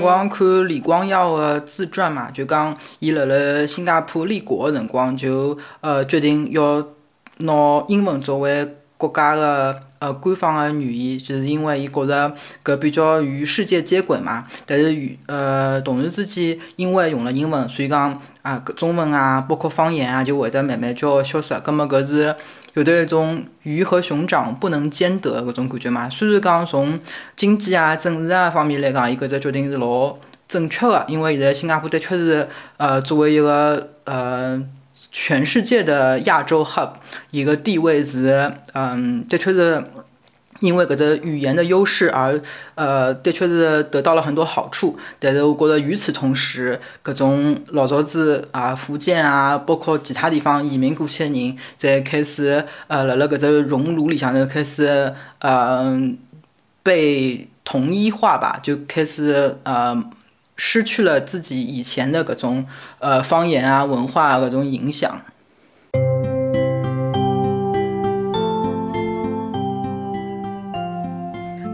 [0.00, 6.82] 辰光看李光耀的自传嘛，就讲伊辣辣新加坡立国的辰光，就呃决定要
[7.40, 14.46] 拿英文作为国家的呃官方的语言，就是因为伊觉着搿比较与世界接轨嘛。
[14.64, 21.54] 但是与呃同时之间，因为用了英文，所以讲啊搿中文啊，包括方言啊，就会得慢慢叫消失。
[21.60, 22.34] 葛末搿是。
[22.74, 26.08] 有的一种鱼和熊掌不能兼得搿种感觉嘛。
[26.08, 26.98] 虽然讲从
[27.36, 30.16] 经济啊、政治啊方面来讲，伊搿只决定是老
[30.48, 34.62] 正确的，因为现在新加坡的确是呃作为一个呃
[35.12, 36.90] 全世界的亚洲 hub，
[37.30, 39.84] 伊个地位是嗯的确是。
[40.60, 42.40] 因为搿只语言的优势而，
[42.74, 44.98] 呃，的确是得到了很多好处。
[45.18, 55.98] 但是我觉得与此同时，搿种老早子啊，福建啊，包括其他地方移民过去的人，在开始呃，辣辣搿只熔炉里向头开始呃，
[56.82, 60.02] 被同一化吧，就开始呃，
[60.56, 62.66] 失去了自己以前的搿种
[62.98, 65.22] 呃方言啊、文化啊搿种影响。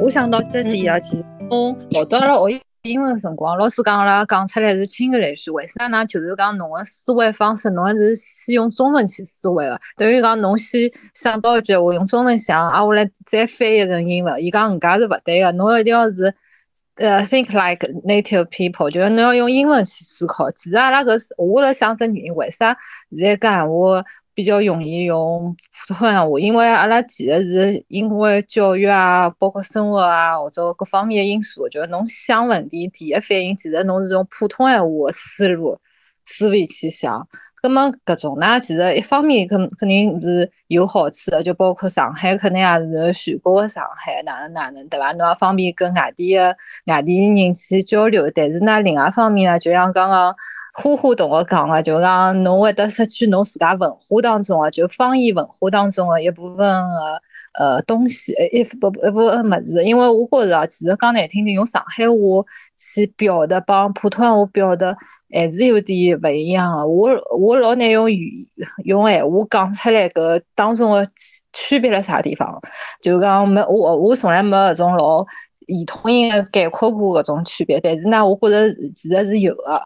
[0.07, 6.07] 我想到这点啊，其实从老早阿拉学英文辰光，老师讲阿拉讲出来是轻个来句，为啥呢？
[6.07, 14.41] 就是讲侬个思维方式，侬是先用中文去思维个，等于讲侬先想到一句话，用中文想，啊，我来再翻译成英文。
[14.41, 16.33] 伊讲搿介是勿对个，侬一定要是
[16.99, 20.49] 呃 think like native people，就是侬要用英文去思考。
[20.53, 22.77] 其实阿拉搿是我辣想只原因，为啥
[23.11, 24.05] 现在讲闲话？
[24.37, 25.57] 比较容易用
[25.89, 35.79] 普通闲话，因为阿拉其实是因为教育啊，包括生活啊，或者各方面的因素，就是侬想问题第一反应，其实侬是用普通闲话思路
[36.27, 37.27] 思维去想。
[37.63, 45.13] 那么搿种呢，其实一方面肯肯定是有好处的，就包括上海肯定也是全国的上海，哪能哪能对伐？
[45.13, 46.55] 侬也方便跟外地的
[46.89, 48.31] 外地人去交流。
[48.35, 50.37] 但是呢，另外一方面呢，就像刚刚。
[50.79, 57.23] 呼呼同学讲个，就讲侬会得失去侬自家文化当中个，就方言文化当中个一部分个
[57.59, 59.83] 呃东西，一部一部分物事。
[59.85, 62.15] 因为我觉着啊，其实讲难听点，用上海话
[62.77, 64.95] 去表达，帮普通话表达
[65.33, 66.87] 还是有点勿一样个。
[66.87, 68.47] 我我老难用语
[68.85, 71.07] 用闲话讲出来搿当中个
[71.55, 72.61] 区别辣啥地方？
[73.01, 75.25] 就讲没我我从来没搿种老
[75.69, 77.81] 系统性概括过搿种区别。
[77.81, 79.81] 但是呢，我觉着其实是有个。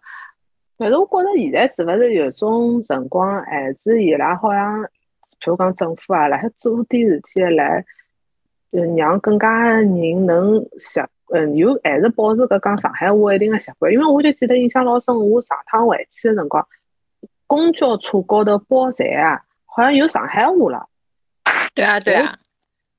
[0.80, 4.82] 但是我觉着现在是勿是有种辰光，还是伊拉好像，
[5.38, 7.84] 譬如讲政府啊，辣海做点事体来，
[8.72, 10.98] 嗯，让更加人能习，
[11.34, 13.92] 嗯，有还是保持搿讲上海话一定个习惯。
[13.92, 16.66] 因为我就记得印象老深，我上趟回去个辰光，
[17.46, 20.88] 公交车高头报站啊，好像有上海话了。
[21.74, 22.38] 对啊，对啊。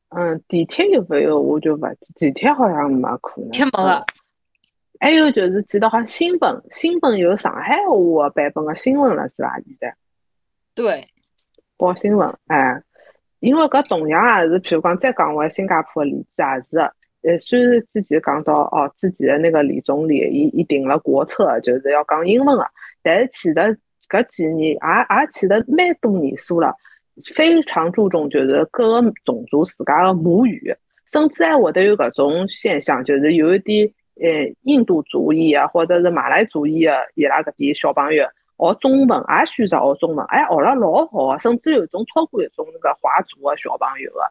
[0.10, 1.42] 嗯，地铁有没有？
[1.42, 1.82] 我就勿，
[2.14, 3.50] 地铁好像没可能。
[3.50, 4.06] 铁没了。
[5.02, 9.56] 还有就是记得好像新本，新本有上海话版本的新闻了，是吧？
[9.66, 9.96] 现在
[10.76, 11.08] 对
[11.76, 12.80] 报新闻，哎，
[13.40, 16.92] 因为搿同样也是，譬如讲再讲回新加坡个例子也是。
[17.24, 22.70] 呃，虽然之前讲到哦，自己的那个李总理，伊伊定了国策，就是要讲英文的，
[23.02, 26.76] 但是其实搿几年也也其实蛮多年数了，
[27.34, 30.76] 非常注重就是各个种族自家的母语，
[31.12, 33.92] 甚至还会得有搿种现象，就是有一点。
[34.22, 38.24] 呃，印度族裔啊，或者是马来族裔的，伊拉搿点小朋友
[38.58, 44.30] 学中文，也选择学中文，哎，学了老好啊，甚至有种超过一种那个华族的小朋友啊。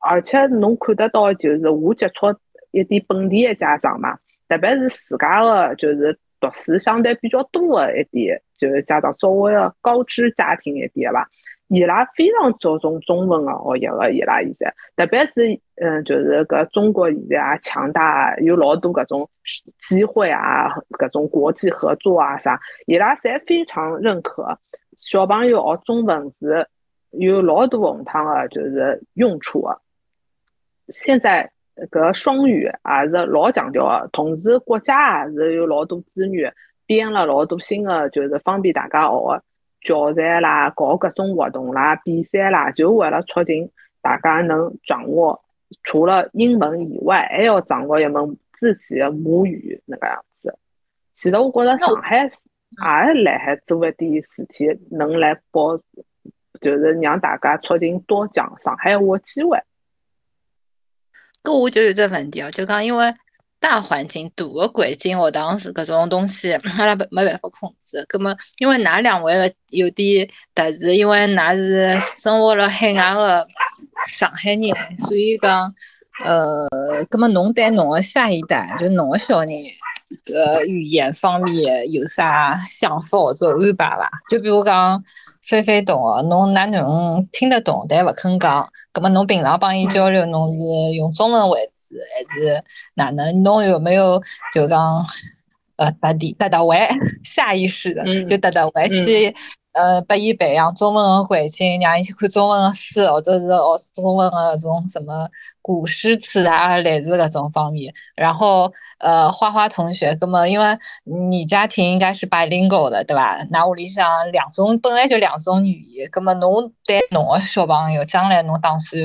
[0.00, 2.26] 而且侬看得到，就是我接触
[2.72, 4.18] 一点本地的家长嘛，
[4.48, 11.28] 特别是自家的，就是读书相对比较多的一点，就是家长稍微的高知家庭一点吧。
[11.72, 19.30] 伊拉非常着重中文的学习个，伊拉现在，特别是嗯，就是搿中国现在也强大，有老多搿种
[19.78, 24.58] 机会啊，搿种国际合作啊啥，伊拉侪非常认可
[24.96, 26.66] 小朋友学中文是
[27.12, 29.80] 有老多红汤的，就是用处的。
[30.88, 31.48] 现在
[31.88, 36.52] 搿双语也是老强调的，同时国家也是有老多资源
[36.84, 39.44] 编了老多新的，就是方便大家学的。
[39.80, 43.70] 教材啦，搞各种活动啦，比赛啦，就为了促进
[44.02, 45.42] 大家能掌握
[45.82, 50.58] 除了英文以外，还要掌握一门自己的母语那个样子。
[51.14, 55.76] 其实我觉着上海也是来海做一点事体，能来保，
[56.60, 59.58] 就是让大家促进多讲上海话机会。
[61.42, 63.14] 搿我就有只问题哦，就讲因为。
[63.60, 68.02] 大环境、大的环境学堂是搿种东西，阿拉没没办法控制。
[68.08, 73.46] 葛么，因为㑚两位个有点特殊，因为㑚是生活了海外的
[74.08, 74.62] 上海人，
[75.06, 75.72] 所以讲，
[76.24, 76.66] 呃，
[77.10, 79.50] 葛么侬对侬个下一代，就侬个小人，
[80.34, 84.10] 呃，语言方面有啥想法或者安排伐？
[84.30, 85.04] 就比如讲，
[85.42, 92.62] 飞飞懂个，侬哪能听得懂，但勿肯讲，葛么侬平常帮伊交流，侬是用中文为主，还是
[92.94, 93.42] 哪能？
[93.42, 94.22] 侬有没有
[94.52, 95.04] 就讲，
[95.76, 96.88] 呃，搭地搭搭玩
[97.24, 99.34] 下意识的，就搭搭玩去。
[99.72, 105.28] 呃，拨伊培养中文的环境，让伊去看中文的书，或者是学中文的那种什么
[105.62, 107.92] 古诗词啊、类似搿种方面。
[108.16, 110.64] 然后，呃，花花同学，葛么因为
[111.28, 113.38] 你家庭应该是 bilingual 的，对吧？
[113.50, 119.00] 那屋里向两种本来就两种语言，葛么侬对侬个小朋友将来侬打算，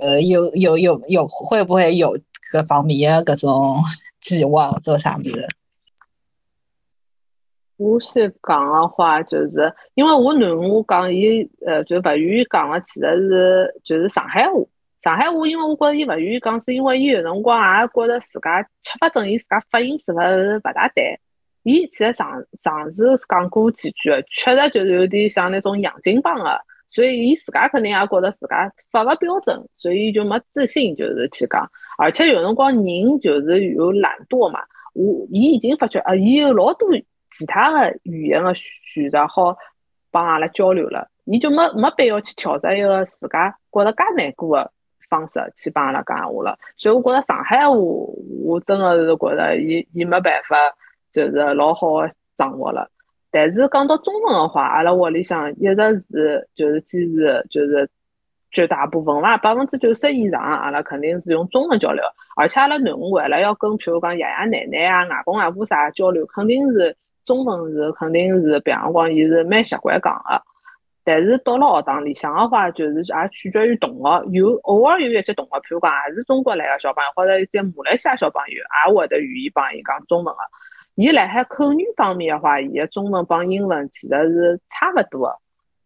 [0.00, 2.16] 呃，有有有有会不会有
[2.52, 3.82] 搿方面的搿种
[4.20, 5.46] 计划做啥物事？
[7.76, 14.52] 我先讲的话，就是因为我囡恩讲伊，呃，就勿愿意讲的，其实是就是上海话。
[15.02, 21.18] 上海话，因为我觉着伊勿愿意讲，是因为伊有辰光也觉着自家吃勿准，伊自家发音是勿是勿大对。
[21.64, 22.30] 伊其实上
[22.62, 26.60] 上次讲过几句，确实就是有点像那种洋泾浜的，
[26.90, 31.68] 所以伊自家肯定也觉着自家发勿标准，所以就没自信，就是去讲。
[31.98, 32.84] 而且有辰光人
[33.20, 34.60] 就是有懒惰嘛，
[34.94, 36.88] 我伊已经发觉啊，伊有老多。
[37.34, 39.56] 其他的语言的选择好
[40.10, 44.70] 帮阿拉交流了，伊就没没必要去挑战一个自家觉得介难过的
[45.10, 46.58] 方式去帮阿拉讲闲话了。
[46.76, 50.56] 所以我觉着上海话，我真的是觉着伊伊没办法，
[51.12, 52.88] 就是老好的掌握了。
[53.30, 57.90] 但是讲到中文的话，阿拉屋里向一直是就是坚持就是。
[58.54, 62.04] 绝大部分伐，百分之九十以上，阿拉肯定是用中文交流。
[62.36, 66.96] 而且阿拉囡恩为了要跟，譬如讲爷爷奶奶啊、外公外婆啥交流，肯定是。
[67.24, 70.42] 中文是肯定是，比方讲，伊是蛮习惯讲的。
[71.06, 80.38] 但是到了学堂里向的话，就是也取决于同学，有偶尔有一些同学，譬如讲也是中国来的小朋友，或者一些马来西亚小朋友，也会得愿意帮伊讲中文的。
[80.94, 85.38] 伊辣海口语方面的话，伊的中文帮英文其实是差不多。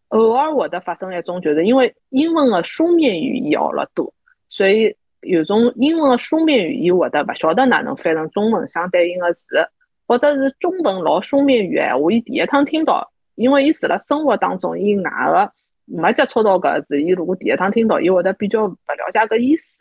[0.08, 4.14] 偶尔会得发生一种，就是因为英文的书面语言学了多，
[4.48, 9.68] 所以有种英文的书面语言会得勿晓得哪能翻成中文相对应的字。
[10.08, 15.52] 或者是中文老书面语言话，伊第一趟听到，因为伊是辣生活当中以外个
[15.84, 19.76] 没接触到搿字，伊如果第一趟听到，伊会得比较勿了解搿意思，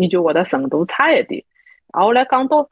[0.00, 1.44] 伊就会得程度差一点。
[1.94, 2.68] 然后来讲到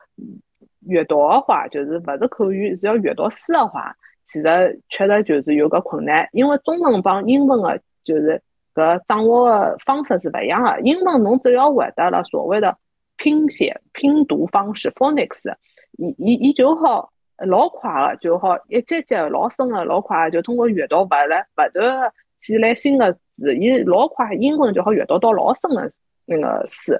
[0.80, 3.94] 阅读的话，就是勿是口语，是要阅读书的话，
[4.26, 8.42] 其实确实就是有个困难，因为中文帮英文的，就是
[8.74, 10.80] 搿掌握的方式是勿一样的。
[10.80, 12.76] 英文侬只要会得了所谓的
[13.16, 15.54] 拼写、拼读方式 （phonics）。
[15.98, 25.92] 伊伊伊就好老快个，就好一节节老深个，老快就通过阅读勿来勿断积累新个字，伊老快英文就好阅读到老深个
[26.26, 26.92] 那个书。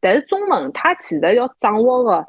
[0.00, 2.24] 但是中文它其实要掌握个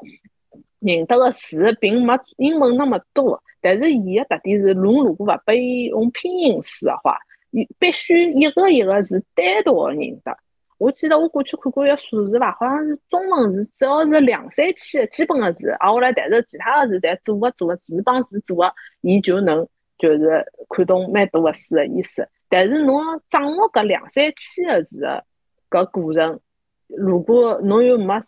[0.80, 3.42] 认得个词，并没英文那么多。
[3.60, 7.16] 但是伊个特点是，侬如果勿拨伊用拼音输的话，
[7.50, 10.36] 伊必须一个一个字单独个认得。
[10.76, 19.66] 我记得我过去看过一个数字吧，好像是中文字只要是两三千基本的字，啊，我来但是其他的字侪组合组合字帮字组合，伊就能
[19.98, 22.28] 就是看懂蛮多的书的意思。
[22.48, 23.00] 但是侬
[23.30, 25.24] 掌握搿两三千个字的
[25.70, 26.40] 搿过程，
[26.88, 28.20] 如果侬又没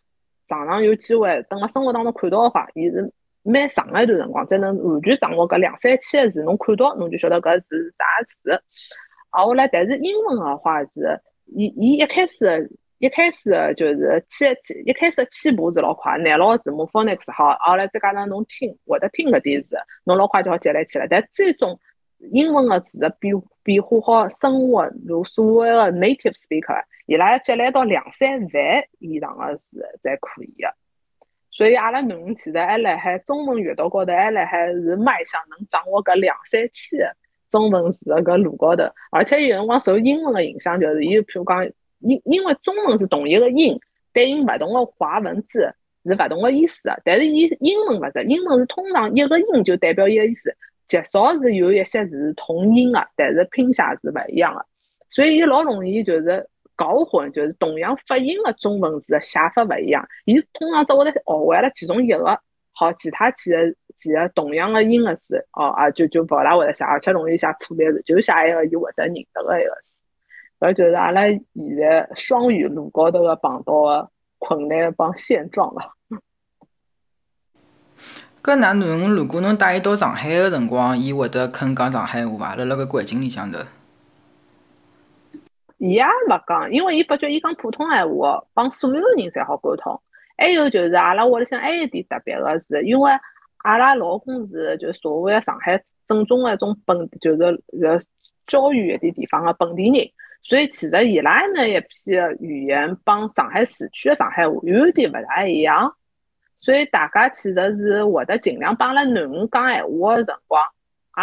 [0.48, 3.12] 常常有机会等辣生活当中看到的话，伊是
[3.42, 6.42] 蛮长的一段辰光才能完全掌握搿两三千个字。
[6.44, 8.62] 侬看到侬就晓得搿字是啥字。
[9.30, 11.20] 啊，我来但是英文的话是。
[11.46, 21.06] 伊伊一开始一开始就是起起一开始起步是老快，拿牢字母 phonics 好，后来再加上侬听会得听搿点字，侬老快就好积累起来。
[21.06, 21.78] 但最终
[22.32, 30.74] 英文的字的变变化好生活，如所谓的 native speaker，伊拉要积累到两三万以上的字才可以的。
[31.50, 37.16] 所以阿拉囡恩其实还辣海中文阅读高头还辣海是迈向能掌握搿两三千。
[37.50, 41.64] 中文字的搿路高头，而且有辰光受英文的影响，就是伊譬如讲，
[42.00, 43.78] 因因为中文是同一个音，
[44.12, 45.72] 对应勿同的华文字
[46.04, 47.00] 是勿同的意思的。
[47.04, 50.54] 但是伊英文勿是，英文是通常一个音就代表一个意思，
[50.88, 54.66] 极少是有一些字是同音的，但是拼写是勿一样的。
[55.08, 60.06] 所以伊老容易就是搞混，就是同样发音的中文字的写法勿一样。
[60.24, 62.40] 伊通常只会得学会了其中一个，
[62.72, 63.58] 好，其他几个。
[63.96, 69.94] 几个同样的英个字，哦啊，就就勿大会得写，而且容易写错别字，就写一个伊会得认得个一个字。
[70.60, 71.42] 搿就是阿拉现
[71.78, 75.92] 在双语路高头个碰到个困难帮现状了。
[78.42, 79.12] 搿哪能？
[79.14, 82.54] 如果侬带伊到上海个辰光，伊会得肯讲上海话伐？
[82.54, 83.58] 辣辣搿环境里向头。
[85.78, 90.00] 伊也勿讲，因为伊发觉伊讲普通闲话帮所有人侪好沟通。
[90.38, 93.10] 还有就是阿拉屋里向还有一点特别个是，因为
[93.66, 97.42] 阿拉老公是就所谓上海正宗个一种本，就是
[97.82, 98.00] 呃
[98.46, 100.08] 郊区一点地方个本地人，
[100.42, 105.94] 所以其实伊拉那一批个语言帮上海市区个上海话有点勿大一样。
[106.60, 110.62] 所以大家其实是会得尽量帮阿拉囡恩讲闲话个辰光，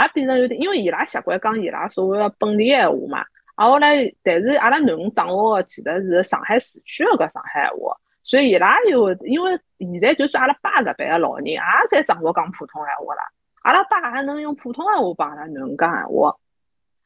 [0.02, 3.26] 也变成有点，因为伊拉习惯讲伊拉所谓个本地闲话嘛。
[3.56, 11.60] 啊，后来，但是阿拉囡恩掌握个其实是上海市区个上海话，所以伊拉又因为现在就算阿拉爸搿辈个老人也
[11.92, 13.22] 侪掌握讲普通闲话了，
[13.64, 16.36] 阿拉爸还能用普通闲话帮阿拉囡恩讲闲话。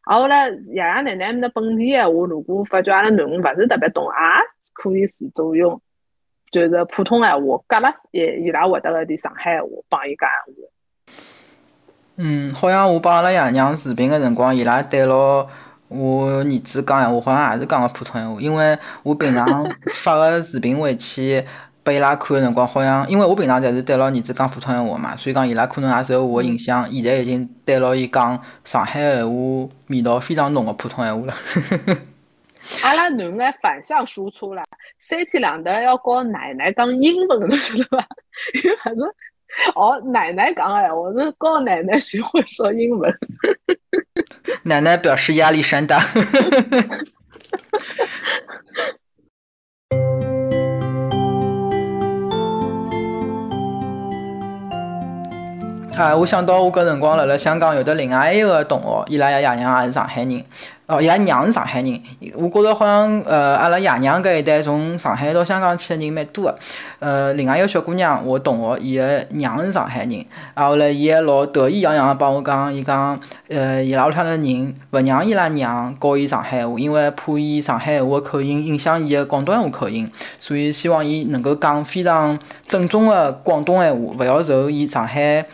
[0.02, 4.10] 啊，后来爷爷奶奶们的本地闲话，如果发觉阿拉囡恩勿是特别懂，也
[4.74, 5.82] 可以试着用，
[6.52, 10.62] 就是普通闲话夹了伊伊拉会得个点上海闲话帮伊讲闲话。
[12.18, 15.48] 嗯，好像我帮阿拉爷娘视频个辰光，伊拉对牢。
[15.90, 21.44] 我儿子讲闲话好像也是讲个普通闲话，因为我平常发个视频回去
[21.84, 31.34] 拨伊拉看个辰光，好像因为我平常侪是对牢儿子讲普通闲话嘛，所以讲伊拉可能也受我个影响，现在已经对牢伊讲上海闲话味道非常浓个普通闲话了。
[32.84, 34.62] 阿拉囡恩反向输出了，
[35.00, 38.06] 三天两头要教奶奶讲英文，侬晓得伐？
[38.62, 39.08] 因为反正
[39.76, 43.14] 哦，奶奶讲闲话是教奶奶学会说英文。
[44.64, 46.04] 奶奶表示压力山大。
[55.98, 60.44] 啊，我想到我搿辰光辣辣香港有的另外一个同学，伊拉爷爷娘也是上海人。
[60.86, 62.02] 哦，伊拉娘是上海人，
[62.36, 66.58] 我觉着好像呃，阿拉爷娘搿一代从上海到香港去的人蛮多个。
[67.00, 85.46] 呃，另外一个小姑娘，我同学，伊个娘是上海人，啊后来伊还老得意洋洋个帮我讲，伊讲，呃，伊拉屋里向的人勿让伊拉娘教伊上海话，因为怕伊上海话口音影响伊个广东话口音，所以希望伊能够讲非常正宗个广东闲话，勿要受伊上海。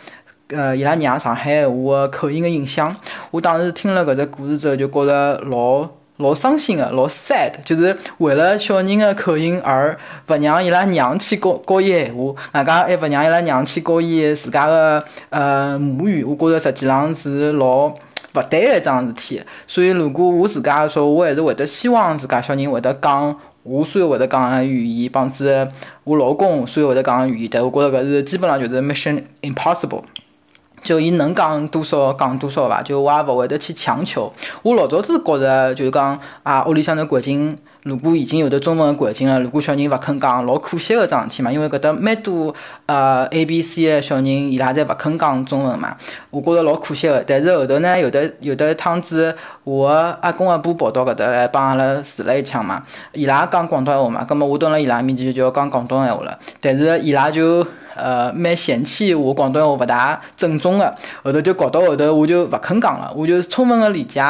[0.48, 2.94] 呃，伊拉娘上海话个口音个影响，
[3.30, 9.98] 我当时听了搿只故事之后，就觉着老老伤心个，老 sad，就是为了小人个口音而
[10.28, 17.96] 勿让伊拉娘去教教伊闲话，外加还勿让伊拉娘去教伊自家个呃母语，我觉着实际上是老勿
[18.50, 19.42] 对个一桩事体。
[19.66, 25.66] 所以，如果我自家说，我还是会得希望自家小人会得讲我所有会得讲个语言，帮子
[26.04, 30.02] 我老公所有会得讲个语言，但我觉着搿是基本上就是 mission impossible。
[30.84, 34.30] 就伊能讲多少讲多少伐，就我也勿会得去强求。
[34.62, 41.50] 我老早子觉着就是讲啊，屋里向头环境如果已经有的中文环境了，如果小人勿肯讲，老可惜个桩事体嘛。
[41.50, 45.96] 因为搿搭蛮多呃 A、B、C 个小人，伊拉侪勿肯讲中文嘛。
[46.30, 47.24] 我觉着老可惜个。
[47.26, 49.88] 但是后头呢，有的有的一趟子，我
[50.20, 52.82] 阿公阿婆跑到搿搭来帮阿拉试了一枪嘛。
[53.14, 56.38] 伊拉讲广东闲话嘛，葛末我蹲辣伊拉面前就要讲广东闲话了。
[56.60, 57.66] 但是伊拉就。
[57.94, 63.12] 呃，蛮嫌弃我广东话勿大正宗个，后头就搞到后头，我就勿肯讲了。
[63.14, 64.20] 我就充分个理解，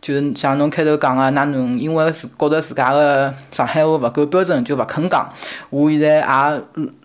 [0.00, 5.30] 就是像侬开头讲个，哪能因为是觉着自家个上海话勿够标准，就勿肯讲。
[5.70, 6.62] 我现在也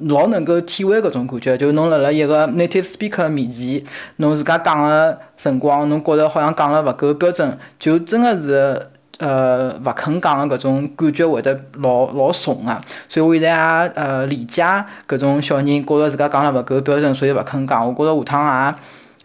[0.08, 3.84] 老能够体会搿种感觉，就侬辣辣一个 native speaker 面前，
[4.18, 8.88] 侬自家讲个辰光，侬觉着好像讲了勿够标准，就真个是。
[9.18, 14.62] 呃，勿肯讲个搿种感觉会得老老重个，所以我现在也呃理解
[15.08, 17.88] 搿种小人觉着自家讲了勿够标准，所以勿肯讲。
[17.88, 18.76] 我觉着下趟也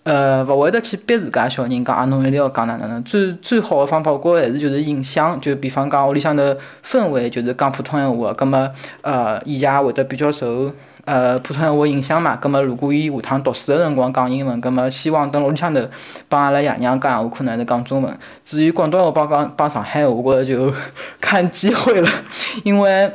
[0.05, 3.03] 呃勿会得去逼自家小人讲啊，侬一定要讲哪能哪能。
[3.03, 6.43] 最最好个方法，我觉着还是就是影响，就比方讲屋里向头
[6.85, 8.71] 氛围就是讲普通闲话，葛末
[9.03, 10.73] 呃伊也会得比较受。
[11.07, 15.81] 呃，普通闲话影响嘛，葛末如果伊下趟读书个辰光讲英文，葛末希望等屋里向头
[16.29, 18.19] 帮阿拉爷娘讲闲话，可能还是讲中文。
[18.45, 20.75] 至于广东话帮讲帮上海话，我觉着就
[21.21, 22.09] 看机会了，
[22.65, 23.11] 因为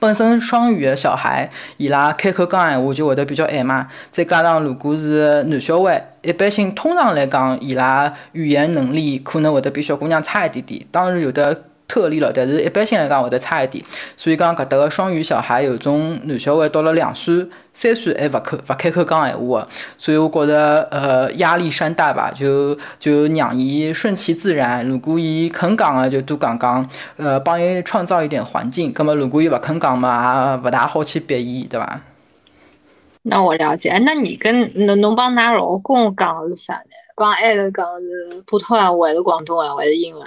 [0.00, 3.88] 本身双语个小孩，伊拉开口讲闲话就会得比较晚嘛。
[4.10, 10.84] 再加上如果是男小孩，一般性通常来讲，伊拉语言能力可能会得比小姑娘差一点点。
[10.90, 11.62] 当然有的。
[11.86, 13.84] 特例了，但是一般性来讲会得差一点，
[14.16, 24.86] 所以讲搿搭个双语小孩有种男小孩到了两岁、三岁还勿口勿开口讲闲话个，所以我觉着呃压力山大吧，就就让伊顺其自然。
[24.86, 28.92] 如果伊肯讲个就多讲讲，呃帮伊创造一点环境。
[28.92, 32.00] 葛末如果伊勿肯讲嘛，也勿大好去逼伊，对伐？
[33.22, 33.98] 那我了解。
[34.04, 36.90] 那你跟侬侬帮㑚老公讲是啥呢？
[37.16, 40.26] 帮爱人讲是普通话还是广东话还是英文？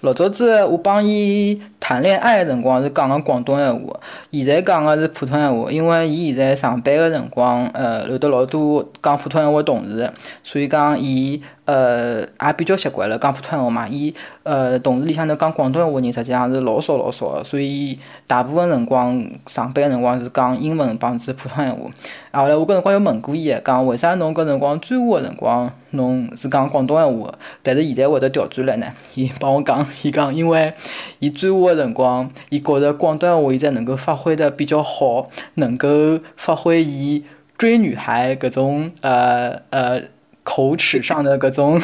[0.00, 4.00] 老早子我帮伊谈恋爱个辰光是讲个广东闲话，
[4.32, 10.10] 现在讲个是普通闲话，因为伊现在上班个辰光，呃，有得老多讲普通闲话同事，
[10.42, 11.42] 所以讲伊。
[11.66, 13.86] 呃也比较习惯了讲普通闲话嘛。
[13.88, 21.88] 伊呃同事里向头讲广东闲话的人实际上是老少老少个，所以大部分辰光上班个辰光是讲英文帮子普通闲话。
[22.32, 28.88] 后来我搿辰光又问过伊，讲为啥侬搿辰光追我个辰光侬是讲广东闲话个，但是现在会得调转来呢？
[29.14, 30.72] 伊帮我讲，伊讲因为
[31.18, 37.24] 伊专务个辰光，伊觉着广东闲话现在能够发挥得比较好，能够发挥伊
[37.56, 40.02] 追女孩搿种呃呃
[40.42, 41.80] 口齿上的搿种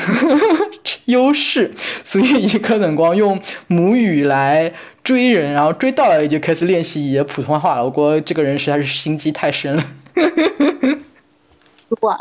[1.07, 1.73] 优势，
[2.05, 4.73] 所以伊搿辰光用母语来
[5.05, 7.85] 追人，然后追到了就开始练习伊的普通话了。
[7.85, 9.85] 我觉得这个人实在是心机太深了。
[12.01, 12.19] 哇，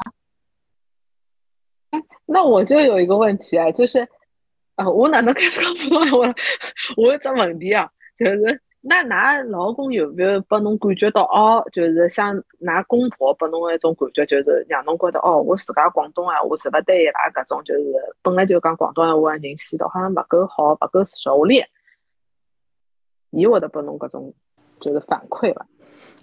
[2.27, 4.07] 那我就有一个问题啊，就是，
[4.75, 6.33] 啊，我哪能开始讲普通话？
[6.97, 17.83] 我有只问题啊，就是，那㑚老公有没有把侬感觉到哦，就是像㑚公婆把侬一种感觉，就是让侬觉得哦，我自家广东话，我是勿对伊拉搿种，就是
[18.21, 21.67] 本来就讲广东话个人显得好像勿够好，勿够熟练，
[23.31, 24.33] 伊会得把侬搿种
[24.81, 25.65] 就是反馈伐？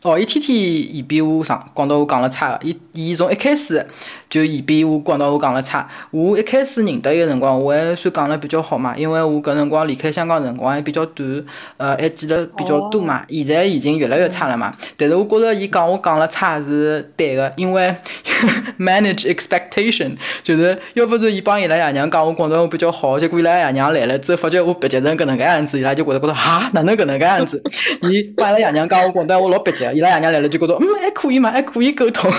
[0.03, 0.57] 哦，伊天天
[0.97, 3.87] 嫌比我上广东话讲了差个，伊伊从一开始
[4.29, 5.89] 就嫌比我广东话讲了差。
[6.11, 11.45] 我一开始认得伊个辰光，我还算讲了比较好嘛，因为我搿辰光离开香港辰光还比较短，
[11.77, 13.25] 呃，还记得比较多嘛。
[13.29, 14.75] 现在已经越来越差了嘛。
[14.97, 17.95] 但是我觉着伊讲我讲了差是对个，因为
[18.81, 27.63] manage expectation，就是要不然伊帮伊拉爷娘讲我广东话比较好，结果伊拉爷娘来了之后，发觉我蹩脚成搿能介样子，伊拉就觉着觉着哈，哪能搿能介样子？
[28.11, 32.31] 伊帮伊拉爷娘讲我广东话老蹩脚，伊拉爷娘来了就觉得嗯还可以嘛，还可以沟通，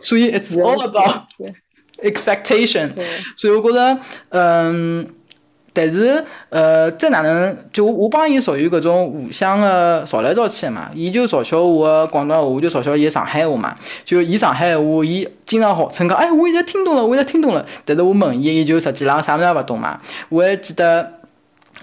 [0.00, 1.22] 所以 it's all about
[2.02, 2.90] expectation。
[3.36, 3.98] 所以我觉着，
[4.30, 5.06] 嗯，
[5.72, 13.76] 但是呃，再哪能，就我帮伊属于搿种互相个吵来吵去的嘛，伊就嘲笑我广东话，我就嘲笑伊上海话嘛。
[14.04, 17.64] 就伊上海话，伊经常号称讲，哎，我现在听懂了，我现在听懂了。
[17.84, 20.00] 但是我问伊，伊就实际浪啥物事也勿懂嘛。
[20.28, 21.19] 我还记得。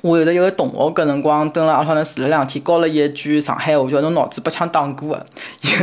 [0.04, 5.26] 我有的一个同学，搿辰光蹲辣阿拉头住了两天，教了一句上海话，叫侬脑子被枪打过个。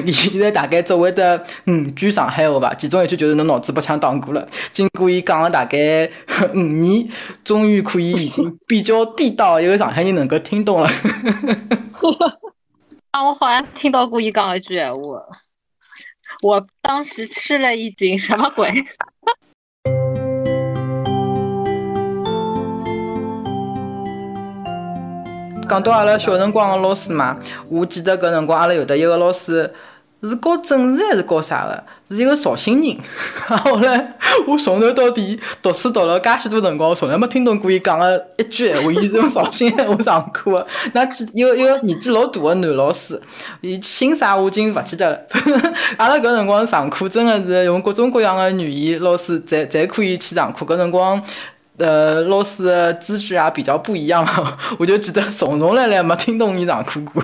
[0.04, 4.48] 伊现在大概只会得五句上海话吧，其中一句就是侬脑子被枪打过了。
[4.72, 6.08] 经过伊讲了大概
[6.54, 7.08] 五年，
[7.42, 10.88] 终于可以已经比较地道一个上海人能够听懂了。
[13.10, 15.00] 啊， 我好像听到过伊讲一句闲话，
[16.42, 18.72] 我当时吃了一惊，什么鬼？
[25.64, 27.36] 讲到阿拉小辰光个老师嘛，
[27.68, 29.72] 我记得搿辰光阿拉有得一个老师
[30.22, 31.84] 是教政治还是教啥个，
[32.16, 32.96] 是一个绍兴人。
[33.46, 34.14] 后来
[34.46, 40.66] 我从头到底读书读了介许多辰光，我从来没听懂过伊讲个一句闲话，伊是用绍兴闲话上课 个。
[40.94, 43.20] 那记一个一个年纪老大个男老师，
[43.60, 45.20] 伊姓啥我已经勿记得了。
[45.98, 50.64] 阿拉搿辰光上课真个是用各种各样个语言，老师侪侪可以去上课。
[50.64, 51.22] 搿辰光。
[51.78, 57.22] 呃，老师的资质啊比较不一样 嘛，我就记得从从来来没听懂你上课过。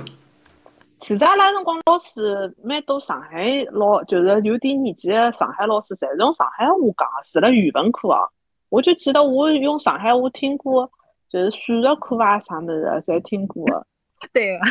[1.00, 8.20] 其实阿拉辰光老师蛮多上海老，就是有点年纪的上海老师，侪是用上海话讲的，除了语文课啊。
[8.68, 10.90] 我就记得我用上海话听过，
[11.30, 13.86] 就是数学课啊啥物事，侪听过的。
[14.32, 14.64] 对个，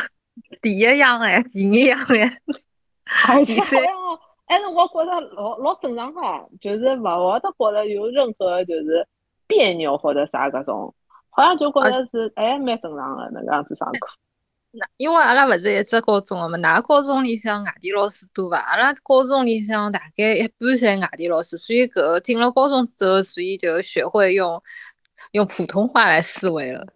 [0.60, 2.38] 第一样哎，第二样哎，
[3.28, 3.82] 而且好像
[4.46, 6.20] 哎，辰光觉着老老正常个，
[6.60, 9.08] 就是勿会得觉着有任何就是。
[9.50, 10.94] 别扭或者啥搿种，
[11.28, 13.98] 好像就觉着是哎蛮正常的那个样子上课。
[14.72, 18.56] 那因为阿拉勿是一只高中个嘛，㑚高中里向外地老师多伐？
[18.58, 24.62] 阿拉高中里向大概一半侪外地老师，所以搿个进了高中之后，所以就学会用
[25.32, 26.86] 用普通话来思维了。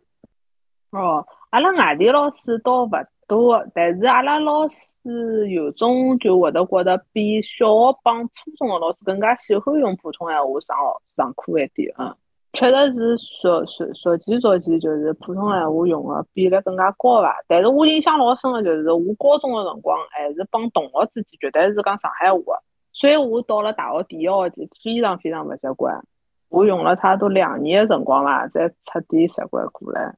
[0.93, 2.91] 哦，阿拉外地老师倒勿
[3.27, 10.77] 多，但是阿拉老师有种就会得觉得比小学帮初中个老师更加喜欢用普通闲话上
[11.17, 12.15] 上课一点，嗯。
[12.55, 17.35] 确实是熟熟熟记熟记，就是普通闲话用的比例更加高吧。
[17.49, 22.61] 但是我印象老深的就是我高中的辰光，还是帮同学之间绝对是讲上海话。
[22.93, 26.01] 所以我到了大学第一学期，非常非常勿习惯。
[26.49, 30.15] 我用了差不多两年的辰光伐，才彻底习惯过来。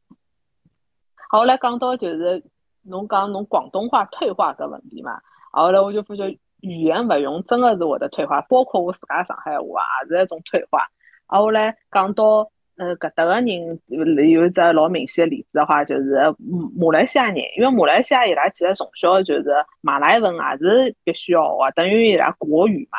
[1.31, 2.45] 后来讲到就是
[2.83, 5.21] 侬讲侬广东话退化个问题嘛，
[5.51, 10.87] 后来我就发觉语言勿用真的是会得退化，包括我自家上海话也是一种退化。
[11.27, 13.47] 啊，后来讲到呃搿搭个人
[14.31, 16.19] 有一只老明显个例子的话，就是
[16.77, 19.47] 马来西亚人，因为马来西亚伊拉其实从小就是
[19.81, 22.99] 马来文也是必须要学，等于伊拉国语嘛。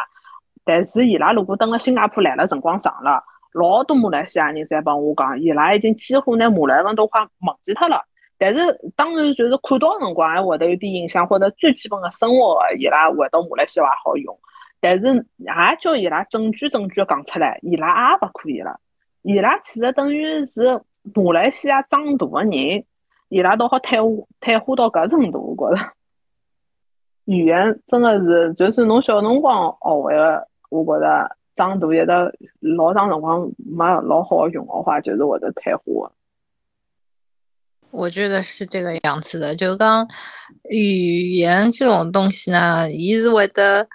[0.66, 8.02] 但是伊拉如果等了新加坡来了辰光长了，老多马来西亚人侪帮我讲，伊拉已经几乎拿马来文都快忘记脱了。
[8.38, 8.60] 但是
[8.96, 14.38] 当然就是看到辰光还会得有点印象，或者最基本的生活伊拉会到马来西亚话好用。
[14.80, 15.48] 但是也
[15.82, 18.80] 叫伊拉证据证据讲出来，伊拉也勿可以了。
[19.24, 20.82] 伊拉其实等于是
[21.14, 22.86] 马来西亚长大个人，
[23.30, 24.08] 伊拉都好退化
[24.40, 25.92] 退化到搿程度，我觉着。
[27.26, 32.06] 语言真的是，就是侬小辰光学会的，我觉着长大一直
[32.76, 36.10] 老长辰光没老好用的话，就是会得退化。
[37.92, 40.08] 我觉得是这个样子的，就讲
[40.70, 43.86] 语言这种东西呢，一直会得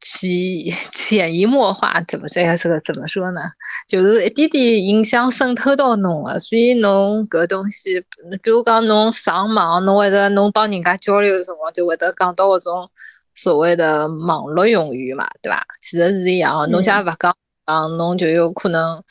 [0.00, 0.30] 潜
[0.94, 3.40] 潜移默化，怎么这个这个怎么说呢？
[3.86, 8.00] 就是一点点影响渗透到侬个，所以侬搿东西，
[8.42, 12.90] 比如讲侬上网，侬会得侬帮人家交流的辰光，就会得讲到搿种
[13.34, 15.64] 所谓的网络用语嘛，对伐？
[15.80, 17.34] 其实是一样，侬假勿讲，
[17.66, 19.02] 讲侬就有可能。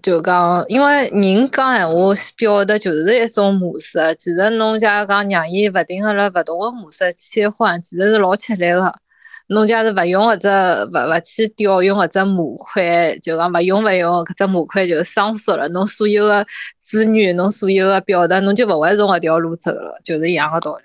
[0.00, 3.98] 就讲，因为人讲闲话表达就是一种模式。
[4.16, 8.94] 其实侬假讲让伊勿停个辣勿同个模式切换，其实是老吃力个。
[9.52, 10.48] 侬假是勿用或者
[10.86, 15.68] 勿勿去调用或者模块，就讲勿用勿用搿只模块就生疏了。
[15.70, 16.46] 侬所有个
[16.78, 20.84] 资源，侬所有个表达，侬就勿会从搿条路走了，就是一样个道理。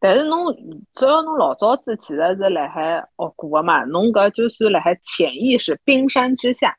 [0.00, 0.52] 但是侬
[0.94, 6.74] 只要侬老早子其实是辣海学过个嘛，侬搿就算辣海潜意识冰山之下。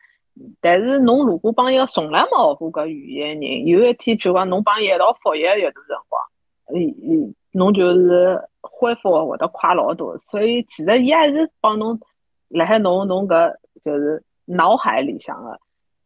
[0.60, 5.74] 但是侬如果帮一个从来没学过搿语言的人，有一天譬如讲侬帮伊一道复习一段辰
[6.10, 6.22] 光，
[6.74, 10.18] 嗯嗯，侬就是恢复会得快老多。
[10.18, 12.00] 所以其实伊还是帮侬
[12.50, 15.60] 辣海侬侬搿就是脑海里向个，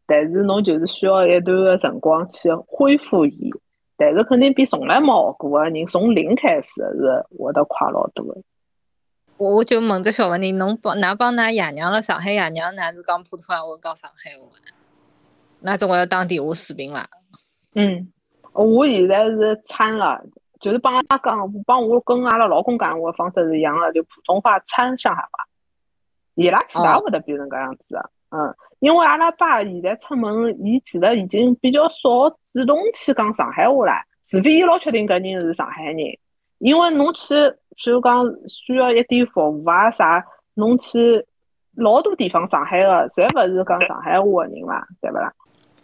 [0.06, 3.50] 但是侬就是需要一段个辰光去恢复伊。
[3.98, 8.42] 但是肯定比从来没学过个人从零开始是会得快老多的。
[9.38, 15.72] 我就问只小问题，侬帮㑚帮㑚爷娘了上海爷娘，㑚是讲普通话我讲上海话呢？
[15.72, 17.08] 㑚总归要打电话视频伐？
[17.74, 18.12] 嗯，
[18.52, 20.22] 我现在是掺了，
[20.66, 25.28] 就是帮阿拉讲，帮我跟阿拉老公讲话方式是一样的，就普通话掺上海话。
[26.34, 33.92] 伊拉其他会得变成搿样子的，嗯，因为阿拉爸现在出门，伊其实已经比较少主动去讲上海话了，
[34.28, 35.96] 除非伊老确定搿人是上海人，
[36.58, 37.34] 因为侬去。
[37.78, 40.24] 譬如讲需要一点服务啊啥，
[40.54, 41.22] 侬去
[41.74, 45.30] 老多地方上海个，侪勿是讲上海话个人嘛，对勿啦？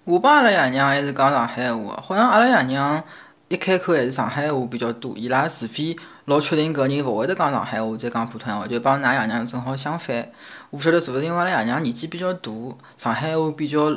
[0.07, 3.05] 我帮阿拉爷娘还是讲上海话，好像阿拉爷娘
[3.53, 5.13] 一开口还是上海话比较多。
[5.15, 10.27] 伊拉除非老确定搿人勿会得讲上海话，再讲普通话，就帮㑚爷娘正好相反。
[10.71, 12.51] 我勿晓得是勿是因为阿拉爷娘年纪比较大，
[12.97, 13.95] 上海话比较。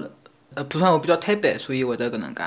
[0.54, 2.41] 呃，普通话比较摊板，所以会得搿能介。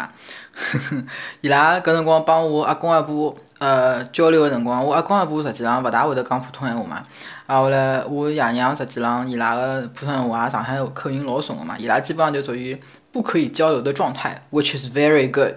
[1.42, 7.04] 伊拉搿辰光帮我阿公阿婆呃交流个辰光，我阿公阿婆实际上勿大会得讲普通话嘛。
[7.46, 15.54] 啊，后来我爷娘实际上伊拉个普通闲话上海口音老重个嘛，伊拉基本上就属于不可以交流的状态，which is very good。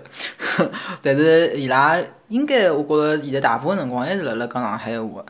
[1.01, 1.97] 但是伊拉
[2.29, 5.23] 应该我觉着现在大部分辰光还是辣辣讲上海话。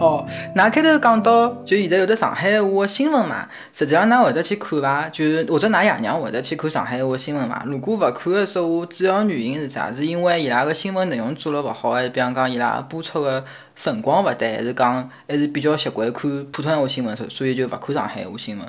[0.00, 5.08] 哦，㑚开头讲到，就现在有的上海话新闻嘛，实际上㑚会得去看伐？
[5.08, 7.64] 就是或者㑚爷娘会得去看上海话新闻伐？
[7.66, 9.92] 如果勿看的说话，主要原因是啥？
[9.92, 18.66] 是因为伊拉个新闻内容做了勿好，还是比方讲伊拉播出个辰光勿对，还是讲还是比较习惯看普通话新闻，所以就勿看上海话新闻？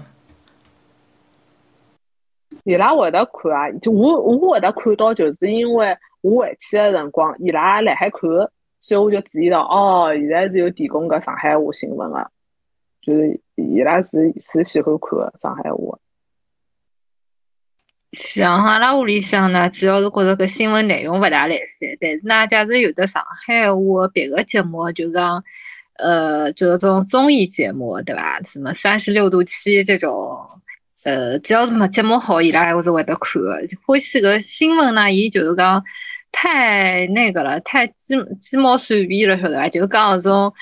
[2.63, 8.19] 伊拉会得看啊，就我我会得看到，就是因为我回去个辰光，伊拉辣海看。
[8.89, 12.32] 所以我就注意到，哦，现在是有提供个上海话新闻了，
[13.04, 14.10] 就是伊拉是
[14.52, 15.99] 是喜欢看个上海话。
[18.13, 25.43] 像阿拉屋里向呢，主要是觉着搿新闻内容勿大来三，但是呢，假使有的上海话别个节目，就是讲，
[25.99, 28.41] 呃，就是种综艺节目，对伐？
[28.41, 30.12] 什么三十六度七这种，
[31.04, 33.60] 呃，只要是么节目好，伊拉还是会得看个。
[33.86, 35.84] 欢喜搿新闻呢，伊就是讲。
[36.31, 39.67] 太那个了，太鸡鸡毛蒜皮了，晓得伐？
[39.67, 40.53] 就是讲搿种，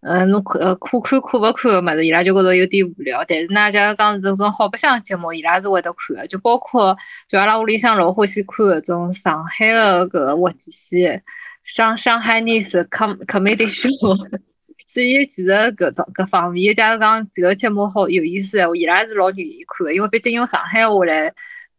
[0.00, 3.22] 嗯，侬可呃可看可勿看个物事，伊拉就觉着有点无聊。
[3.28, 6.26] 但是呢，假如讲是这种好白相节目，伊拉是会得看个。
[6.26, 6.96] 就包括
[7.28, 11.20] 就阿拉屋里向老欢喜看搿种上海个搿个滑稽戏，
[11.64, 14.16] 上上海人是 com comedy show。
[14.88, 21.32] 所以其实搿种搿方面，假如讲这个节目好有意思话，伊拉是老愿意看个，因为毕竟用上海话来。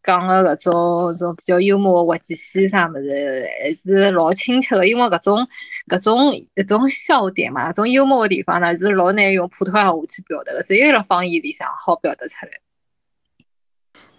[0.04, 4.88] 讲个搿种种比较幽默滑稽戏啥物事，还是老亲切个。
[4.88, 5.48] 因为搿种
[5.88, 12.52] 搿种一种笑点嘛，搿种幽默个地方呢，是老难用普通话去表达个，只有辣方言里向好表达出来。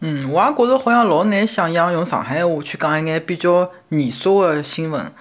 [0.01, 5.12] 嗯，我也觉着好像老难想象用上海话去讲一眼比较严肃个新闻。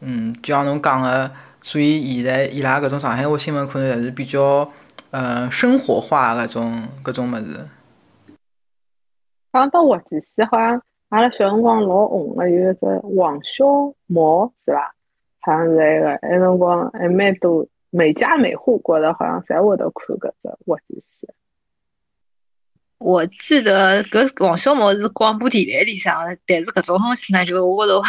[0.00, 1.30] 嗯，就像侬讲个，
[1.60, 4.70] 所以现在伊拉搿种上海话新闻可能还是比较
[5.10, 7.68] 呃生活化搿种搿种物事。
[9.52, 12.80] 讲到滑稽戏，好像阿拉小辰光老红个有一只
[13.16, 13.64] 王小
[14.06, 14.94] 毛是伐？
[15.40, 21.26] 好像是那个，那辰光还蛮多，每家每户觉得好像侪会得看搿只滑稽戏。
[22.98, 28.02] 我记得搿王小毛是广播电台里向的，但是搿种东西呢，就我觉着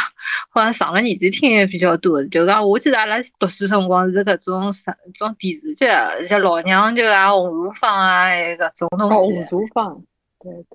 [0.49, 2.21] 好像上了年纪听的比较多。
[2.25, 5.85] 就讲我记得阿拉读书辰光是搿种啥种电视剧，
[6.25, 9.37] 像老娘舅啊、红厨房啊，搿种东西。
[9.37, 10.03] 红厨房，
[10.43, 10.65] 对。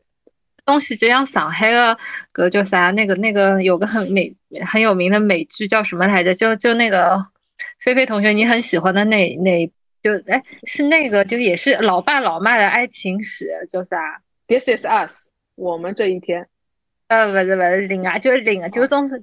[0.67, 1.97] 东西就像上海的
[2.35, 2.91] 搿叫啥？
[2.91, 6.35] 那个那个有个很美很有名的美剧叫什么来着？
[6.35, 7.27] 就就那个
[7.81, 9.73] 菲菲同学你很喜欢的那那。
[10.03, 15.13] 就哎，是那个，就也是老爸老妈的爱情史，叫啥？This is us，
[15.57, 16.47] 我们这一天。
[17.09, 19.21] 呃，不是不是，另外就是另外就种种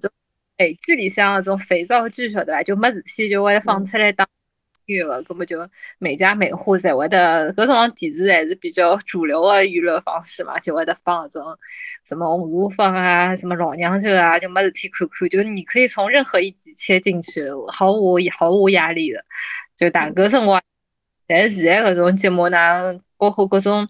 [0.58, 2.62] 美剧里向那种肥皂剧，晓得吧？
[2.63, 4.27] 就没事体就会放出来当
[4.85, 5.57] 娱乐，根本就
[5.97, 7.53] 每家每户才会的。
[7.53, 11.57] 搿种电视还是比较主流的娱乐方式嘛，就会得放搿种
[12.05, 19.23] 什么红厨房啊，什么老娘舅啊，就没事体看看，就是你可以从任何一集切进去，毫无毫无压力的，
[19.77, 20.61] 就打搿辰光。
[21.25, 23.87] 但是现在搿种节目呢，包括各种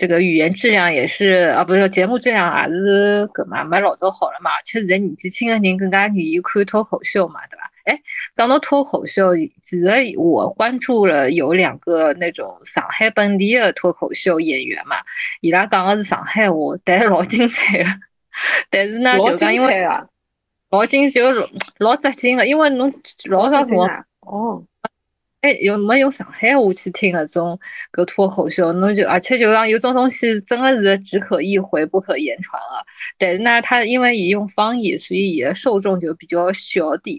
[0.00, 4.50] 这个语言质量也是啊，不是节目质量也是搿嘛没老早好了嘛。
[4.64, 7.70] 其实现在年纪轻的人更加愿意看脱口秀嘛，对吧？
[7.84, 8.00] 哎，
[8.34, 9.86] 讲到脱口秀，其实
[10.16, 14.96] 我关注了有两个那种上海本地的脱口秀演员嘛，
[15.42, 17.84] 伊拉讲的是上海话，但是老精彩的。
[18.70, 19.86] 但是呢，就讲因为
[20.70, 21.30] 老精就
[21.76, 22.90] 老扎劲的，因为侬
[23.28, 23.86] 老长辰光
[24.20, 24.64] 哦。
[25.40, 27.58] 哎，用没用上海话去听那种
[27.90, 32.84] 个脱口秀，侬就而且就讲有种东西真的是只可意会不可言传啊。
[33.16, 37.18] 但是呢，他因为伊用方言，所以伊的受众就比较小点。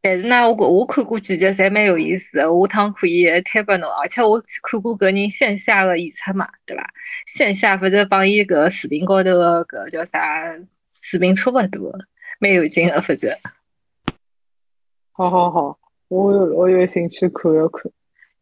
[0.00, 2.44] 但是呢，我我看过几集，侪蛮有意思的。
[2.44, 6.90] 下趟可以推拨侬，而且我看过个人线下的演出嘛，对伐？
[7.26, 10.18] 线下反正帮伊个视频高头的搿叫啥
[10.90, 11.92] 视频差勿多，
[12.40, 13.30] 蛮有劲的，反正。
[15.12, 15.81] 好好好。
[16.12, 17.90] 我有我有兴趣看一看，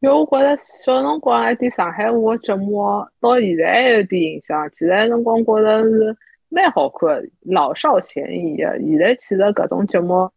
[0.00, 2.83] 因为我觉着小辰光一点上海话节目
[3.20, 4.68] 到现在还有点印象。
[4.70, 6.16] 其实辰光觉着是
[6.48, 8.76] 蛮好看，老少咸宜的。
[8.80, 10.28] 现在其实搿种节目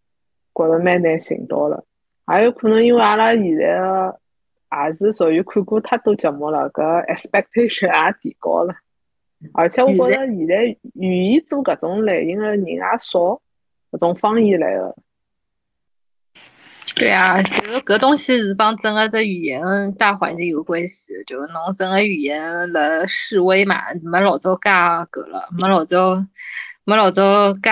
[0.54, 1.84] 觉着蛮难寻到了，
[2.28, 4.20] 还有可能因为阿拉现在的
[4.72, 8.76] 也是属于看过太多节目了，搿 expectation 也提高了。
[9.54, 13.42] 而且我觉着现在愿意做搿种类型的人也少，
[13.92, 14.96] 搿种方言类的。
[16.96, 19.62] 对啊， 就是搿东西是帮整个只语言
[19.98, 21.14] 大环境有关系。
[21.26, 26.16] 就是侬整个语言辣示威嘛，没老早介搿了，没老早
[26.84, 27.70] 没老早介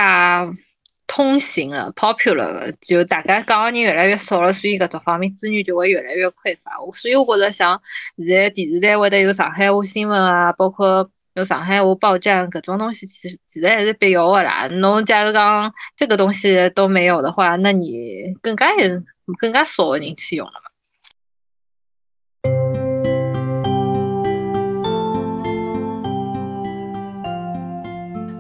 [1.08, 2.72] 通行了，popular 了。
[2.82, 6.72] 就大家讲的人越来越少了，所以搿只方面资源就会越来越匮乏。
[6.94, 7.80] 所以我觉着像
[8.18, 14.68] 现在电视台会得有上海话新闻啊，包括有上海话报站搿种东西，其实其实还是必要的啦。
[14.68, 19.04] 侬假如讲这个东西都没有的话，那你更加是。
[19.40, 20.62] 更加少的人去用了嘛？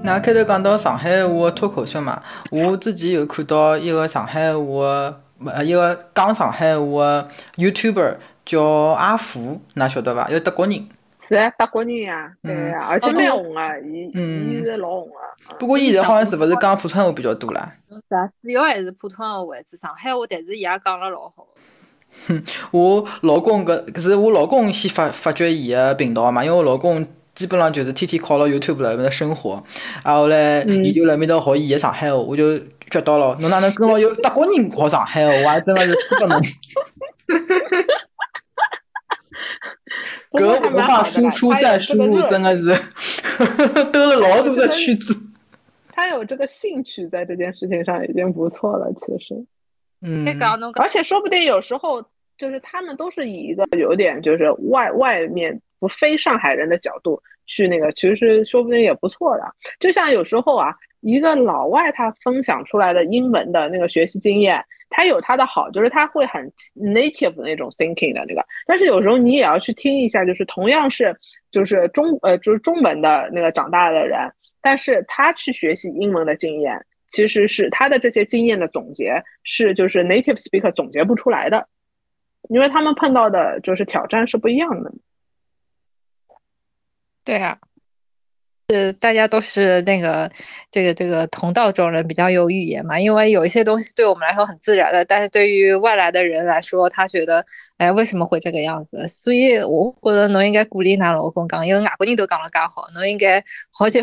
[0.03, 7.25] 那开头讲到上海话脱口秀嘛，我之前有看到一个上海话，呃，一个讲上海话
[7.55, 10.27] YouTuber 叫阿福，㑚晓得伐？
[10.27, 10.89] 一个德国人。
[11.31, 15.23] 是啊，德国人呀，对呀，而且蛮红啊，伊伊是老红啊。
[15.57, 17.71] 不过伊现在好像是勿是讲普通话比较多啦？
[17.89, 21.47] 是啊，主要还是普通话为主，上海话，但是伊也讲了老好。
[22.27, 29.63] 哼， 我老公搿搿是我老公先发发掘伊个频道嘛，因为我老公基本上就是天天靠了 YouTube 辣面搭生活，
[30.03, 36.41] 啊后来伊就辣面搭学伊个上海话，我就觉到了，侬哪能跟牢有 德国人学上海话，我还真的是服了侬。
[40.31, 42.75] 搿文化输出再输入真的是
[43.91, 45.15] 兜了老多的圈子。
[45.91, 49.35] 他有这个兴趣在这件事情上已经不错了，其实。
[50.01, 50.25] 嗯。
[50.75, 52.03] 而且说不定有时候
[52.37, 59.43] 就是他们都是以一个有点就是外外面不非上海人的角度去那个，其实说不定也不错的。
[59.79, 64.63] 就像有时候啊，一个老外他分享出来的英文的那个学习经验。
[64.91, 71.17] 他有他的好，就是他会很 native 那种 thinking 的那个，但是有时候你也要去听一下，就是同样是
[71.49, 74.19] 就是中呃就是中文的那个长大的人，
[74.61, 81.67] 但是他去学习英文的经验，其实是他的这些经验的总结是就是 native speaker 总结不出来的，
[82.49, 84.91] 因为他们碰到的就是挑战是不一样的。
[87.23, 87.57] 对啊。
[88.73, 90.31] 是大家都是那个
[90.71, 92.99] 这个这个同道中人，比较有语言嘛。
[92.99, 97.45] 因为有一些东西对我们来说很自然的，但是对于外来的人来说，他觉得
[97.77, 99.07] 哎为什么会这个样子？
[99.07, 103.99] 所以我觉得侬应该鼓励㑚老公讲，因为外国人都讲了介好，侬应该好叫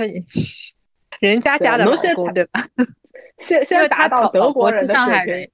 [1.20, 2.64] 人家家的老公，对吧？
[3.38, 5.48] 现现在达到德国人的上海人，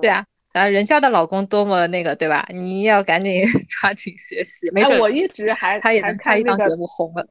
[0.00, 2.46] 对啊，啊，人家的老公多么那个，对吧？
[2.50, 4.70] 你要赶紧 抓紧学习。
[4.72, 7.26] 没准我一直还他也能看一档节目红了。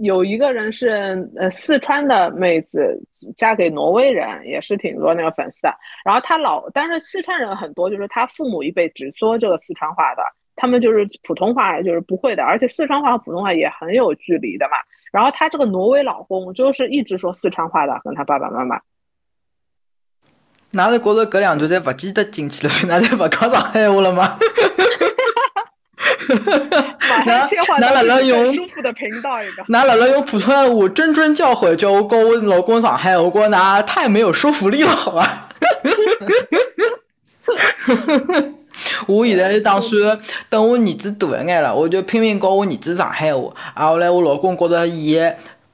[0.00, 2.98] 有一个人是呃四川的妹子，
[3.36, 5.74] 嫁给挪威人，也是挺多那个粉丝的。
[6.04, 10.22] 然后他老，但是四川人很多，就是他父母一辈只说这个四川话的，
[10.56, 14.72] 他们就是普通话就是不会的，而且四川话和普通话也很有距离的嘛。
[15.12, 18.80] 然后他这个挪威老公就是一直说四川话的，跟他爸爸妈妈。
[20.72, 24.38] 哪是觉着搿两段侪勿记得进去了，所以哪侪勿讲上海话了吗？
[27.26, 35.48] 那那辣辣用舒服的频道一个，那辣辣用普通话谆谆教诲，叫我跟我老公上海，我觉那太没有说服力了，好吧？
[39.06, 43.52] 我现在是打算等我儿子大一眼了，我就拼命教我儿子上海话。
[43.74, 45.18] 啊，后来我老公觉着伊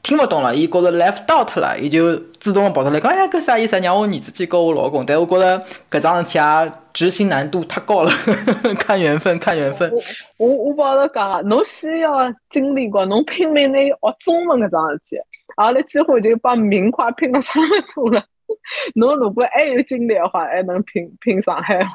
[0.03, 3.77] 听勿懂了，伊觉着 left out 了，伊就主动跑出来讲：“哎，搿啥意思？
[3.81, 8.11] 让我儿子去教我老公。”但我觉着搿桩事体啊，执行难度太高了，
[8.79, 9.93] 看缘分，看缘分。
[10.39, 15.17] 我我帮侬讲啊，侬先要经历过，侬拼命那学中文搿桩事体，
[15.57, 17.61] 后来几乎就把名快拼了差
[17.95, 18.25] 不多了。
[18.95, 21.91] 侬如果还有精力的话，还能拼拼上海话。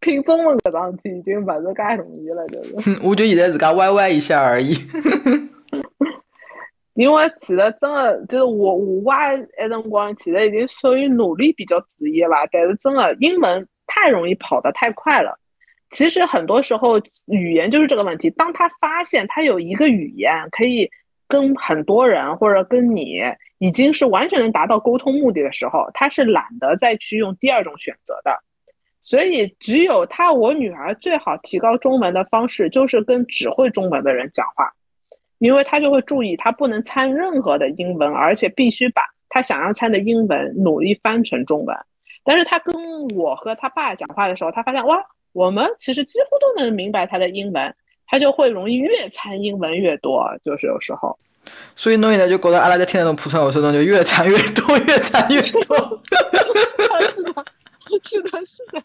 [0.00, 2.98] 拼中文搿桩事体已经勿是介容易了，就是。
[3.02, 4.74] 我就现在自家歪歪一下而已。
[6.98, 15.38] 因为其实真的就是我我娃那辰光其实已经属于努力比较职业吧，但是真的英文太容易跑得太快了。
[15.90, 18.28] 其实很多时候语言就是这个问题。
[18.30, 20.90] 当他发现他有一个语言可以
[21.28, 23.22] 跟很多人或者跟你
[23.58, 28.36] 已经是完全能达到沟通目的的时候，他是懒得再去用第二种选择的。
[29.00, 34.72] 所以只有他，我女儿最好提高中文的方式就是跟只会中文的人讲话。
[35.38, 41.76] 因为他就会注意，他不能参任何的英文，而且必须把他想要参的英文努力翻成中文。
[42.24, 42.74] 但是他跟
[43.16, 47.74] 我和他爸讲话的时候，他发现哇，我们其实几乎都能明白他的英文，
[48.06, 51.18] 他就会容易越参英文越多，就是有时候。
[51.74, 56.02] 所以侬现在就觉得阿拉在听那种普通话，说侬就越参越多，越参越多。
[58.04, 58.82] 是的，是的。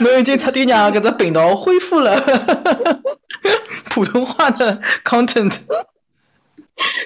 [0.00, 2.14] 侬已经彻底让搿只频道恢复了
[3.90, 5.60] 普通话的 content。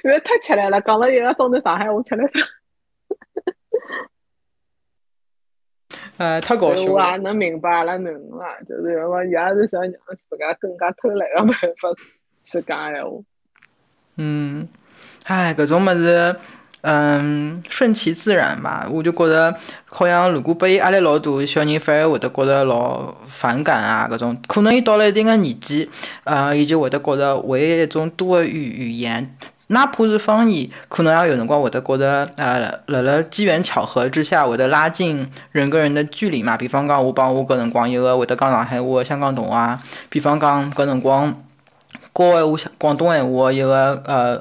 [0.04, 2.33] 因为太吃力了，讲了一个钟头上海话，吃力死。
[6.18, 6.92] 哎，太搞笑了。
[6.92, 9.92] 我也能明白阿拉囡恩啊，就是因为伊也是想让
[10.28, 11.88] 自家更加偷懒个办法
[12.42, 13.11] 去讲闲话。
[14.16, 14.68] 嗯，
[15.26, 16.37] 哎，搿种物事。
[16.83, 18.87] 嗯，顺其自然吧。
[18.90, 24.09] 我就觉得，好像如果拨伊压力老大，小人反而会得觉得老反感啊。
[24.11, 25.90] 搿种可能伊到了一定的年纪，
[26.25, 36.57] 呃，伊就会得觉得会一种多语语言，哪怕是方言，可能也有辰光会得觉得，呃，辣辣机缘巧合之下，会得拉近人跟人的距离嘛。
[36.57, 41.31] 比方讲，我帮我搿辰光一个会得讲上海话的香港同学，比方讲搿辰光
[42.14, 44.40] 教闲话广东闲话一个呃。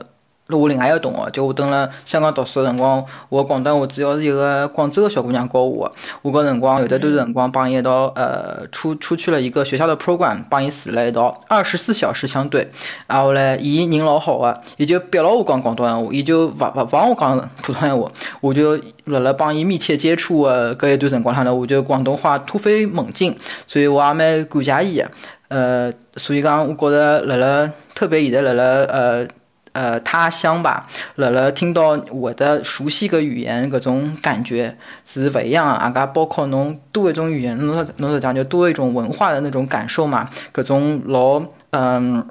[0.57, 5.91] 我另外一个同学，就我蹲辣香港读书个辰光，我广东话主要是一个广州个小姑娘教我。
[6.23, 12.67] 我搿辰光有的段辰光帮伊一道，呃，出出去了一个学校的 program，帮伊住了一道，二十四小时相对。
[13.07, 18.12] 然后嘞，伊人老好个，伊就逼牢我讲广东闲话，伊就勿勿帮我讲普通闲话。
[18.41, 25.12] 我就辣辣帮伊密切接触个搿一段辰光上头，我就广东话突飞猛进，所以我也蛮感谢伊个。
[25.49, 29.27] 呃，所以讲，我觉着辣辣特别现在辣辣呃。
[29.71, 35.89] 呃，他乡吧，辣辣听到我的熟悉个语言，搿种感觉是勿一样啊！
[35.89, 40.29] 噶包括侬多一种语言，侬侬是讲就多一种文化的那种感受嘛？
[40.53, 42.25] 搿种老嗯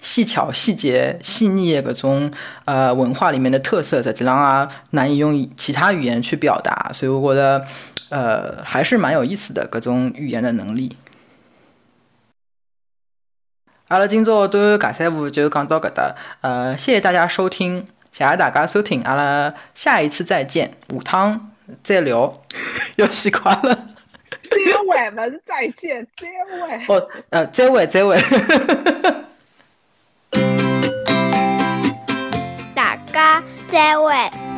[0.00, 2.30] 细巧、细节、细腻搿种
[2.64, 7.64] 呃文化里面的特色，实际上啊难以用其他语言去表达，所以我觉得
[8.08, 10.96] 呃还是蛮有意思的搿种语言的能力。
[13.92, 21.50] 阿拉今朝都噶三五就讲到搿搭，呃，谢谢大家收听，谢谢大家收听，阿拉下一次再见，下趟
[21.82, 22.32] 再聊，
[22.96, 23.88] 要习惯了。
[24.48, 26.86] 再会勿再见，再会。
[26.88, 28.16] 哦，呃，再会，再会。
[32.74, 34.51] 大家再会。